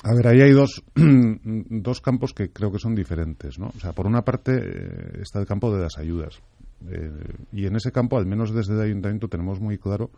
A 0.03 0.13
ver, 0.13 0.27
ahí 0.27 0.41
hay 0.41 0.51
dos, 0.51 0.83
dos 0.95 2.01
campos 2.01 2.33
que 2.33 2.51
creo 2.51 2.71
que 2.71 2.79
son 2.79 2.95
diferentes, 2.95 3.57
¿no? 3.57 3.71
O 3.75 3.79
sea, 3.79 3.93
por 3.93 4.05
una 4.07 4.23
parte 4.23 4.51
eh, 4.55 5.19
está 5.21 5.39
el 5.39 5.45
campo 5.45 5.75
de 5.75 5.81
las 5.81 5.97
ayudas. 5.97 6.41
Eh, 6.87 7.11
y 7.53 7.65
en 7.65 7.75
ese 7.75 7.91
campo, 7.91 8.17
al 8.17 8.25
menos 8.25 8.53
desde 8.53 8.73
el 8.73 8.81
ayuntamiento, 8.81 9.27
tenemos 9.27 9.59
muy 9.59 9.77
claro 9.77 10.11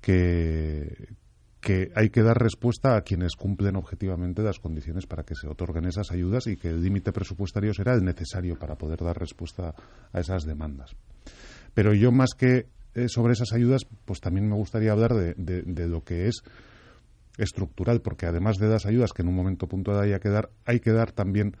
que, 0.00 1.08
que 1.60 1.90
hay 1.94 2.10
que 2.10 2.22
dar 2.22 2.38
respuesta 2.38 2.96
a 2.96 3.00
quienes 3.00 3.36
cumplen 3.36 3.76
objetivamente 3.76 4.42
las 4.42 4.58
condiciones 4.58 5.06
para 5.06 5.24
que 5.24 5.34
se 5.34 5.48
otorguen 5.48 5.86
esas 5.86 6.10
ayudas 6.12 6.46
y 6.46 6.56
que 6.56 6.68
el 6.68 6.82
límite 6.82 7.10
presupuestario 7.10 7.72
será 7.72 7.94
el 7.94 8.04
necesario 8.04 8.58
para 8.58 8.76
poder 8.76 9.02
dar 9.02 9.18
respuesta 9.18 9.74
a 10.12 10.20
esas 10.20 10.44
demandas. 10.44 10.94
Pero 11.72 11.94
yo 11.94 12.12
más 12.12 12.34
que 12.36 12.66
eh, 12.94 13.08
sobre 13.08 13.32
esas 13.32 13.52
ayudas, 13.52 13.86
pues 14.04 14.20
también 14.20 14.46
me 14.46 14.54
gustaría 14.54 14.92
hablar 14.92 15.14
de, 15.14 15.34
de, 15.34 15.88
lo 15.88 16.04
que 16.04 16.28
es 16.28 16.42
estructural, 17.38 18.00
porque 18.00 18.26
además 18.26 18.58
de 18.58 18.68
las 18.68 18.86
ayudas 18.86 19.12
que 19.12 19.22
en 19.22 19.28
un 19.28 19.34
momento 19.34 19.66
puntual 19.66 20.00
haya 20.00 20.20
que 20.20 20.28
dar, 20.28 20.50
hay 20.64 20.80
que 20.80 20.92
dar 20.92 21.12
también 21.12 21.56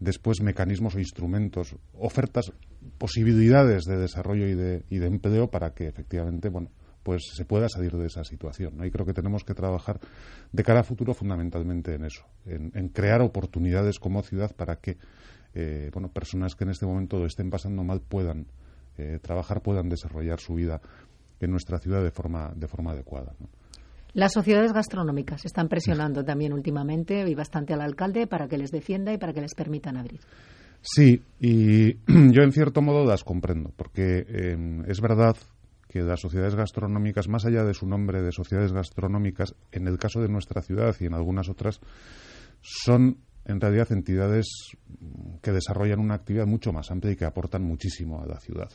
después 0.00 0.42
mecanismos 0.42 0.94
o 0.94 0.98
instrumentos, 0.98 1.76
ofertas, 1.94 2.52
posibilidades 2.98 3.84
de 3.84 3.96
desarrollo 3.96 4.46
y 4.46 4.54
de, 4.54 4.84
y 4.90 4.98
de 4.98 5.06
empleo 5.06 5.50
para 5.50 5.72
que 5.72 5.86
efectivamente, 5.86 6.48
bueno, 6.48 6.70
pues 7.04 7.22
se 7.34 7.44
pueda 7.44 7.68
salir 7.68 7.92
de 7.96 8.06
esa 8.06 8.24
situación. 8.24 8.84
Y 8.84 8.90
creo 8.90 9.06
que 9.06 9.12
tenemos 9.12 9.44
que 9.44 9.54
trabajar 9.54 10.00
de 10.50 10.62
cara 10.64 10.80
a 10.80 10.82
futuro 10.82 11.14
fundamentalmente 11.14 11.94
en 11.94 12.04
eso, 12.04 12.24
en, 12.46 12.88
crear 12.88 13.20
oportunidades 13.20 13.98
como 14.00 14.22
ciudad 14.22 14.56
para 14.56 14.76
que 14.76 14.96
eh, 15.54 15.90
bueno, 15.92 16.08
personas 16.08 16.56
que 16.56 16.64
en 16.64 16.70
este 16.70 16.86
momento 16.86 17.18
lo 17.18 17.26
estén 17.26 17.50
pasando 17.50 17.84
mal 17.84 18.00
puedan 18.00 18.46
eh, 18.96 19.20
trabajar, 19.22 19.62
puedan 19.62 19.88
desarrollar 19.88 20.40
su 20.40 20.54
vida 20.54 20.80
en 21.40 21.50
nuestra 21.50 21.78
ciudad 21.78 22.02
de 22.02 22.10
forma, 22.10 22.52
de 22.56 22.66
forma 22.66 22.92
adecuada. 22.92 23.34
Las 24.14 24.32
sociedades 24.32 24.72
gastronómicas 24.72 25.44
están 25.44 25.68
presionando 25.68 26.24
también 26.24 26.52
últimamente 26.52 27.28
y 27.28 27.34
bastante 27.34 27.74
al 27.74 27.80
alcalde 27.80 28.28
para 28.28 28.46
que 28.46 28.56
les 28.56 28.70
defienda 28.70 29.12
y 29.12 29.18
para 29.18 29.32
que 29.32 29.40
les 29.40 29.54
permitan 29.54 29.96
abrir. 29.96 30.20
Sí, 30.80 31.20
y 31.40 31.94
yo 32.06 32.42
en 32.42 32.52
cierto 32.52 32.80
modo 32.80 33.04
las 33.04 33.24
comprendo, 33.24 33.72
porque 33.76 34.24
eh, 34.28 34.82
es 34.86 35.00
verdad 35.00 35.36
que 35.88 36.00
las 36.02 36.20
sociedades 36.20 36.54
gastronómicas, 36.54 37.28
más 37.28 37.44
allá 37.44 37.64
de 37.64 37.74
su 37.74 37.88
nombre 37.88 38.22
de 38.22 38.30
sociedades 38.30 38.72
gastronómicas, 38.72 39.56
en 39.72 39.88
el 39.88 39.98
caso 39.98 40.20
de 40.20 40.28
nuestra 40.28 40.62
ciudad 40.62 40.94
y 41.00 41.06
en 41.06 41.14
algunas 41.14 41.48
otras, 41.48 41.80
son 42.60 43.18
en 43.44 43.60
realidad 43.60 43.90
entidades 43.90 44.76
que 45.42 45.50
desarrollan 45.50 45.98
una 45.98 46.14
actividad 46.14 46.46
mucho 46.46 46.72
más 46.72 46.90
amplia 46.90 47.12
y 47.12 47.16
que 47.16 47.24
aportan 47.24 47.64
muchísimo 47.64 48.22
a 48.22 48.26
la 48.26 48.38
ciudad, 48.38 48.70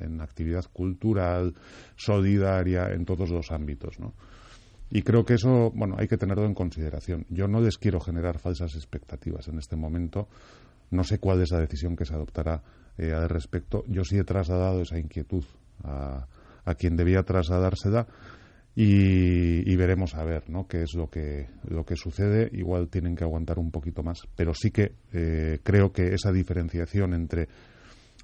en 0.00 0.20
actividad 0.20 0.64
cultural, 0.72 1.54
solidaria, 1.94 2.86
en 2.90 3.04
todos 3.04 3.30
los 3.30 3.50
ámbitos, 3.52 4.00
¿no? 4.00 4.14
Y 4.94 5.00
creo 5.00 5.24
que 5.24 5.34
eso, 5.34 5.70
bueno, 5.74 5.96
hay 5.98 6.06
que 6.06 6.18
tenerlo 6.18 6.44
en 6.44 6.52
consideración. 6.52 7.24
Yo 7.30 7.48
no 7.48 7.62
les 7.62 7.78
quiero 7.78 7.98
generar 7.98 8.38
falsas 8.38 8.74
expectativas 8.74 9.48
en 9.48 9.58
este 9.58 9.74
momento. 9.74 10.28
No 10.90 11.02
sé 11.02 11.18
cuál 11.18 11.40
es 11.40 11.50
la 11.50 11.60
decisión 11.60 11.96
que 11.96 12.04
se 12.04 12.12
adoptará 12.12 12.62
eh, 12.98 13.10
al 13.10 13.30
respecto. 13.30 13.84
Yo 13.88 14.04
sí 14.04 14.18
he 14.18 14.24
trasladado 14.24 14.82
esa 14.82 14.98
inquietud 14.98 15.44
a, 15.82 16.26
a 16.66 16.74
quien 16.74 16.96
debía 16.96 17.22
trasladársela 17.22 18.06
y, 18.74 19.70
y, 19.70 19.76
veremos 19.76 20.14
a 20.14 20.24
ver 20.24 20.50
¿no? 20.50 20.66
qué 20.66 20.82
es 20.82 20.92
lo 20.92 21.08
que, 21.08 21.48
lo 21.68 21.86
que 21.86 21.96
sucede. 21.96 22.50
Igual 22.52 22.88
tienen 22.88 23.16
que 23.16 23.24
aguantar 23.24 23.58
un 23.58 23.70
poquito 23.70 24.02
más, 24.02 24.28
pero 24.36 24.52
sí 24.52 24.70
que 24.70 24.92
eh, 25.14 25.58
creo 25.62 25.90
que 25.90 26.12
esa 26.12 26.32
diferenciación 26.32 27.14
entre 27.14 27.48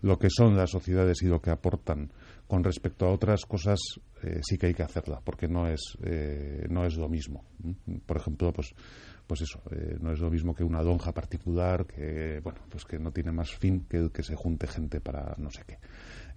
lo 0.03 0.19
que 0.19 0.29
son 0.31 0.57
las 0.57 0.71
sociedades 0.71 1.23
y 1.23 1.27
lo 1.27 1.41
que 1.41 1.51
aportan 1.51 2.11
con 2.47 2.65
respecto 2.65 3.07
a 3.07 3.13
otras 3.13 3.45
cosas 3.45 3.79
eh, 4.23 4.41
sí 4.43 4.57
que 4.57 4.67
hay 4.67 4.75
que 4.75 4.83
hacerla 4.83 5.21
porque 5.23 5.49
no 5.49 5.67
es 5.69 5.99
eh, 6.03 6.67
no 6.71 6.85
es 6.85 6.97
lo 6.97 7.09
mismo 7.09 7.45
por 8.07 8.17
ejemplo 8.17 8.53
pues 8.53 8.75
pues 9.27 9.43
eso 9.43 9.61
no 10.01 10.13
es 10.13 10.21
lo 10.21 10.31
mismo 10.31 10.55
que 10.55 10.65
una 10.65 10.83
lonja 10.83 11.13
particular 11.13 11.85
que 11.85 12.41
bueno 12.43 12.61
pues 12.71 12.85
que 12.85 12.99
no 12.99 13.11
tiene 13.11 13.33
más 13.33 13.51
fin 13.55 13.85
que 13.89 13.99
el 13.99 14.11
que 14.11 14.23
se 14.23 14.35
junte 14.35 14.67
gente 14.67 15.01
para 15.01 15.35
no 15.37 15.51
sé 15.51 15.65
qué 15.67 15.79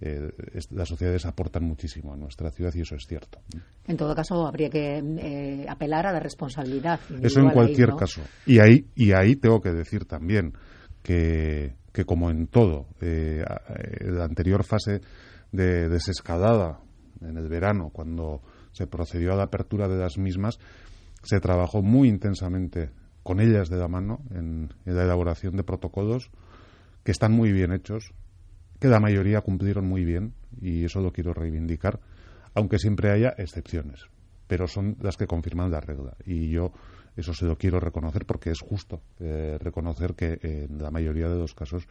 eh, 0.04 0.32
las 0.72 0.88
sociedades 0.88 1.24
aportan 1.26 1.62
muchísimo 1.62 2.12
a 2.12 2.16
nuestra 2.16 2.50
ciudad 2.50 2.74
y 2.74 2.80
eso 2.80 2.96
es 2.96 3.06
cierto. 3.06 3.38
En 3.86 3.96
todo 3.96 4.16
caso, 4.16 4.44
habría 4.48 4.68
que 4.68 4.98
eh, 4.98 5.64
apelar 5.68 6.08
a 6.08 6.12
la 6.12 6.18
responsabilidad. 6.18 6.98
Eso 7.22 7.38
en 7.38 7.50
cualquier 7.50 7.94
caso. 7.94 8.20
Y 8.44 8.58
ahí, 8.58 8.84
y 8.96 9.12
ahí 9.12 9.36
tengo 9.36 9.60
que 9.60 9.70
decir 9.70 10.04
también 10.04 10.54
que, 11.04 11.76
que 11.92 12.04
como 12.04 12.30
en 12.30 12.46
todo, 12.46 12.86
eh, 13.00 13.44
la 14.00 14.24
anterior 14.24 14.64
fase 14.64 15.00
de 15.52 15.88
desescalada 15.88 16.80
en 17.20 17.36
el 17.36 17.48
verano, 17.48 17.90
cuando 17.92 18.42
se 18.72 18.86
procedió 18.86 19.32
a 19.32 19.36
la 19.36 19.44
apertura 19.44 19.88
de 19.88 19.98
las 19.98 20.18
mismas, 20.18 20.58
se 21.22 21.40
trabajó 21.40 21.82
muy 21.82 22.08
intensamente 22.08 22.90
con 23.22 23.40
ellas 23.40 23.68
de 23.68 23.76
la 23.76 23.88
mano 23.88 24.20
en 24.30 24.72
la 24.84 25.04
elaboración 25.04 25.56
de 25.56 25.62
protocolos 25.62 26.30
que 27.04 27.12
están 27.12 27.32
muy 27.32 27.52
bien 27.52 27.72
hechos, 27.72 28.12
que 28.80 28.88
la 28.88 29.00
mayoría 29.00 29.40
cumplieron 29.42 29.86
muy 29.86 30.04
bien 30.04 30.34
y 30.60 30.84
eso 30.84 31.00
lo 31.00 31.12
quiero 31.12 31.34
reivindicar, 31.34 32.00
aunque 32.54 32.78
siempre 32.78 33.10
haya 33.10 33.34
excepciones, 33.36 34.00
pero 34.46 34.66
son 34.66 34.96
las 35.00 35.16
que 35.16 35.26
confirman 35.26 35.70
la 35.70 35.80
regla. 35.80 36.16
Y 36.24 36.50
yo 36.50 36.72
eso 37.16 37.34
se 37.34 37.44
lo 37.44 37.56
quiero 37.56 37.78
reconocer 37.80 38.24
porque 38.24 38.50
es 38.50 38.60
justo 38.60 39.00
eh, 39.20 39.58
reconocer 39.60 40.14
que 40.14 40.38
en 40.42 40.82
la 40.82 40.90
mayoría 40.90 41.28
de 41.28 41.36
los 41.36 41.54
casos 41.54 41.86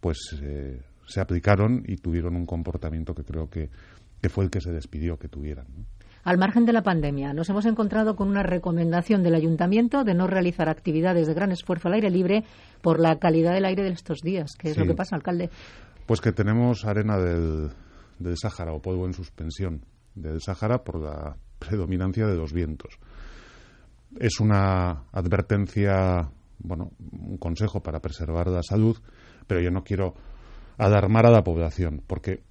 pues 0.00 0.18
eh, 0.42 0.80
se 1.06 1.20
aplicaron 1.20 1.84
y 1.86 1.96
tuvieron 1.96 2.36
un 2.36 2.46
comportamiento 2.46 3.14
que 3.14 3.24
creo 3.24 3.48
que, 3.48 3.70
fue 4.28 4.44
el 4.44 4.50
que 4.50 4.60
se 4.60 4.70
despidió 4.70 5.18
que 5.18 5.28
tuvieran. 5.28 5.66
Al 6.24 6.38
margen 6.38 6.64
de 6.64 6.72
la 6.72 6.82
pandemia, 6.82 7.32
nos 7.32 7.48
hemos 7.50 7.66
encontrado 7.66 8.14
con 8.14 8.28
una 8.28 8.44
recomendación 8.44 9.24
del 9.24 9.34
ayuntamiento 9.34 10.04
de 10.04 10.14
no 10.14 10.28
realizar 10.28 10.68
actividades 10.68 11.26
de 11.26 11.34
gran 11.34 11.50
esfuerzo 11.50 11.88
al 11.88 11.94
aire 11.94 12.10
libre 12.10 12.44
por 12.80 13.00
la 13.00 13.18
calidad 13.18 13.52
del 13.52 13.64
aire 13.64 13.82
de 13.82 13.90
estos 13.90 14.20
días. 14.20 14.52
¿Qué 14.56 14.70
es 14.70 14.78
lo 14.78 14.86
que 14.86 14.94
pasa, 14.94 15.16
alcalde? 15.16 15.50
Pues 16.06 16.20
que 16.20 16.32
tenemos 16.32 16.84
arena 16.84 17.18
del, 17.18 17.70
del 18.20 18.36
Sáhara 18.38 18.72
o 18.72 18.80
polvo 18.80 19.06
en 19.06 19.14
suspensión 19.14 19.84
del 20.14 20.40
Sáhara 20.40 20.84
por 20.84 21.00
la 21.00 21.36
predominancia 21.58 22.26
de 22.26 22.36
los 22.36 22.52
vientos. 22.52 22.98
Es 24.18 24.40
una 24.40 25.04
advertencia, 25.12 26.30
bueno, 26.58 26.92
un 27.12 27.38
consejo 27.38 27.82
para 27.82 28.00
preservar 28.00 28.48
la 28.48 28.62
salud, 28.62 28.96
pero 29.46 29.60
yo 29.60 29.70
no 29.70 29.84
quiero 29.84 30.14
alarmar 30.78 31.26
a 31.26 31.30
la 31.30 31.42
población, 31.42 32.02
porque 32.06 32.42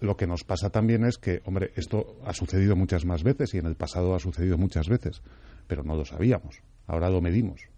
lo 0.00 0.16
que 0.16 0.26
nos 0.26 0.44
pasa 0.44 0.70
también 0.70 1.04
es 1.04 1.18
que, 1.18 1.42
hombre, 1.44 1.72
esto 1.76 2.18
ha 2.24 2.32
sucedido 2.32 2.76
muchas 2.76 3.04
más 3.04 3.22
veces 3.22 3.54
y 3.54 3.58
en 3.58 3.66
el 3.66 3.76
pasado 3.76 4.14
ha 4.14 4.18
sucedido 4.18 4.58
muchas 4.58 4.88
veces, 4.88 5.22
pero 5.66 5.82
no 5.82 5.96
lo 5.96 6.04
sabíamos. 6.04 6.62
Ahora 6.86 7.10
lo 7.10 7.20
medimos 7.20 7.68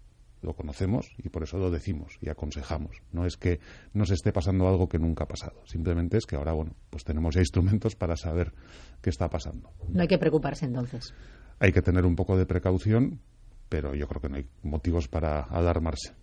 lo 0.41 0.53
conocemos 0.53 1.11
y 1.17 1.29
por 1.29 1.43
eso 1.43 1.57
lo 1.57 1.69
decimos 1.69 2.17
y 2.21 2.29
aconsejamos. 2.29 3.01
No 3.11 3.25
es 3.25 3.37
que 3.37 3.59
nos 3.93 4.11
esté 4.11 4.31
pasando 4.31 4.67
algo 4.67 4.87
que 4.87 4.99
nunca 4.99 5.25
ha 5.25 5.27
pasado, 5.27 5.61
simplemente 5.65 6.17
es 6.17 6.25
que 6.25 6.35
ahora, 6.35 6.53
bueno, 6.53 6.75
pues 6.89 7.03
tenemos 7.03 7.35
ya 7.35 7.41
instrumentos 7.41 7.95
para 7.95 8.15
saber 8.15 8.53
qué 9.01 9.09
está 9.09 9.29
pasando. 9.29 9.71
No 9.89 10.01
hay 10.01 10.07
que 10.07 10.17
preocuparse 10.17 10.65
entonces. 10.65 11.13
Hay 11.59 11.71
que 11.71 11.81
tener 11.81 12.05
un 12.05 12.15
poco 12.15 12.37
de 12.37 12.45
precaución, 12.45 13.19
pero 13.67 13.93
yo 13.93 14.07
creo 14.07 14.21
que 14.21 14.29
no 14.29 14.35
hay 14.37 14.47
motivos 14.63 15.07
para 15.07 15.41
alarmarse. 15.41 16.13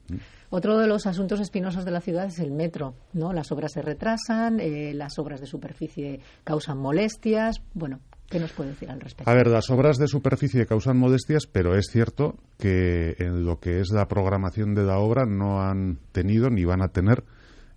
Otro 0.50 0.78
de 0.78 0.86
los 0.86 1.06
asuntos 1.06 1.40
espinosos 1.40 1.84
de 1.84 1.90
la 1.90 2.00
ciudad 2.00 2.26
es 2.26 2.38
el 2.38 2.52
metro, 2.52 2.94
¿no? 3.12 3.32
Las 3.32 3.52
obras 3.52 3.72
se 3.72 3.82
retrasan, 3.82 4.60
eh, 4.60 4.94
las 4.94 5.18
obras 5.18 5.40
de 5.40 5.46
superficie 5.46 6.20
causan 6.44 6.78
molestias. 6.78 7.62
Bueno, 7.74 8.00
¿Qué 8.28 8.40
nos 8.40 8.52
puede 8.52 8.70
decir 8.70 8.90
al 8.90 9.00
respecto? 9.00 9.30
A 9.30 9.34
ver, 9.34 9.46
las 9.46 9.70
obras 9.70 9.98
de 9.98 10.08
superficie 10.08 10.66
causan 10.66 10.96
molestias, 10.96 11.46
pero 11.46 11.76
es 11.76 11.86
cierto 11.86 12.36
que 12.58 13.14
en 13.18 13.44
lo 13.44 13.60
que 13.60 13.80
es 13.80 13.90
la 13.90 14.08
programación 14.08 14.74
de 14.74 14.82
la 14.82 14.98
obra 14.98 15.26
no 15.26 15.62
han 15.62 15.98
tenido 16.10 16.50
ni 16.50 16.64
van 16.64 16.82
a 16.82 16.88
tener 16.88 17.22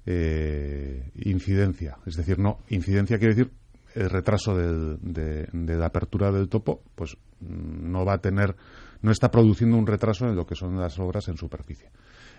eh, 0.08 1.12
incidencia. 1.16 1.98
Es 2.08 2.16
decir, 2.16 2.40
no, 2.40 2.58
incidencia 2.70 3.20
quiere 3.20 3.36
decir 3.36 3.52
el 4.00 4.10
retraso 4.10 4.56
de, 4.56 5.48
la 5.52 5.86
apertura 5.86 6.32
del 6.32 6.48
topo, 6.48 6.82
pues 6.96 7.18
mm, 7.42 7.92
no 7.92 8.06
va 8.06 8.14
a 8.14 8.22
tener, 8.22 8.56
no 9.02 9.12
está 9.12 9.30
produciendo 9.30 9.78
un 9.78 9.86
retraso 9.86 10.26
en 10.26 10.38
lo 10.38 10.46
que 10.46 10.56
son 10.56 10.80
las 10.80 10.98
obras 11.00 11.28
en 11.28 11.36
superficie. 11.36 11.90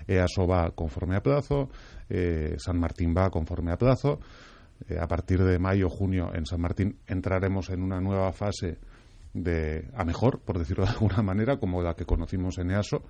EASO 0.07 0.47
va 0.47 0.71
conforme 0.71 1.17
a 1.17 1.23
plazo, 1.23 1.69
eh, 2.09 2.57
San 2.59 2.81
Martín 2.81 3.15
va 3.15 3.29
conforme 3.29 3.73
a 3.73 3.77
plazo. 3.77 4.21
Eh, 4.89 4.99
a 4.99 5.07
partir 5.07 5.45
de 5.45 5.59
mayo 5.59 5.91
junio 5.91 6.31
en 6.35 6.47
San 6.47 6.63
Martín 6.63 6.97
entraremos 7.07 7.69
en 7.69 7.83
una 7.83 8.01
nueva 8.01 8.33
fase 8.33 8.79
de 9.35 9.87
a 9.95 10.05
mejor, 10.05 10.41
por 10.41 10.59
decirlo 10.59 10.85
de 10.87 10.93
alguna 10.93 11.23
manera, 11.23 11.59
como 11.59 11.83
la 11.83 11.95
que 11.95 12.07
conocimos 12.07 12.57
en 12.57 12.71
EASO. 12.71 13.03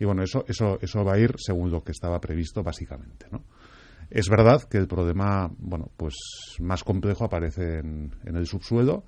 Y 0.00 0.04
bueno, 0.04 0.24
eso, 0.24 0.44
eso, 0.48 0.78
eso 0.80 1.04
va 1.04 1.14
a 1.14 1.18
ir 1.18 1.36
según 1.38 1.70
lo 1.70 1.84
que 1.84 1.92
estaba 1.92 2.20
previsto, 2.20 2.64
básicamente. 2.64 3.26
¿no? 3.30 3.44
Es 4.14 4.28
verdad 4.28 4.62
que 4.62 4.78
el 4.78 4.86
problema, 4.86 5.50
bueno, 5.58 5.90
pues 5.96 6.14
más 6.60 6.84
complejo 6.84 7.24
aparece 7.24 7.80
en, 7.80 8.12
el 8.24 8.46
subsuelo. 8.46 9.02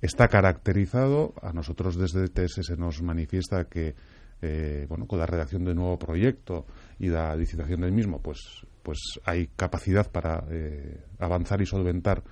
Está 0.00 0.26
caracterizado, 0.26 1.34
a 1.42 1.52
nosotros 1.52 1.98
desde 1.98 2.28
TS 2.28 2.64
se 2.66 2.76
nos 2.78 3.02
manifiesta 3.02 3.66
que, 3.66 3.94
eh, 4.40 4.86
bueno, 4.88 5.06
con 5.06 5.18
la 5.18 5.26
redacción 5.26 5.64
del 5.64 5.76
nuevo 5.76 5.98
proyecto 5.98 6.64
y 6.98 7.08
la 7.08 7.36
licitación 7.36 7.82
del 7.82 7.92
mismo, 7.92 8.22
pues 8.22 8.66
pues 8.82 8.98
hay 9.26 9.48
capacidad 9.54 10.10
para 10.10 10.44
eh, 10.50 11.04
avanzar 11.18 11.60
y 11.60 11.66
solventar 11.66 12.24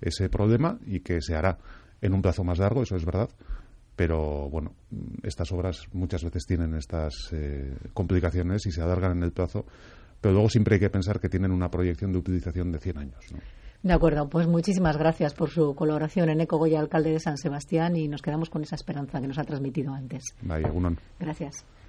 ese 0.00 0.30
problema 0.30 0.78
y 0.86 1.00
que 1.00 1.20
se 1.20 1.34
hará 1.34 1.58
en 2.00 2.14
un 2.14 2.22
plazo 2.22 2.44
más 2.44 2.60
largo, 2.60 2.82
eso 2.82 2.96
es 2.96 3.04
verdad. 3.04 3.28
Pero 3.94 4.48
bueno, 4.48 4.72
estas 5.22 5.52
obras 5.52 5.82
muchas 5.92 6.24
veces 6.24 6.46
tienen 6.46 6.74
estas 6.74 7.12
eh, 7.32 7.76
complicaciones 7.92 8.64
y 8.64 8.72
se 8.72 8.80
alargan 8.80 9.18
en 9.18 9.22
el 9.22 9.32
plazo, 9.32 9.66
pero 10.22 10.32
luego 10.32 10.48
siempre 10.48 10.76
hay 10.76 10.80
que 10.80 10.88
pensar 10.88 11.20
que 11.20 11.28
tienen 11.28 11.50
una 11.50 11.68
proyección 11.68 12.12
de 12.12 12.18
utilización 12.18 12.72
de 12.72 12.78
100 12.78 12.98
años. 12.98 13.18
De 13.82 13.92
acuerdo, 13.92 14.28
pues 14.28 14.46
muchísimas 14.46 14.96
gracias 14.96 15.34
por 15.34 15.50
su 15.50 15.74
colaboración 15.74 16.30
en 16.30 16.40
Eco 16.40 16.56
Goya, 16.56 16.78
alcalde 16.78 17.10
de 17.10 17.18
San 17.18 17.36
Sebastián, 17.36 17.96
y 17.96 18.06
nos 18.06 18.22
quedamos 18.22 18.48
con 18.48 18.62
esa 18.62 18.76
esperanza 18.76 19.20
que 19.20 19.26
nos 19.26 19.38
ha 19.38 19.44
transmitido 19.44 19.92
antes. 19.92 20.22
Vaya, 20.40 20.72
Gracias. 21.18 21.66